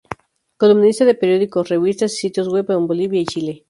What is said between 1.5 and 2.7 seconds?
revistas y sitios web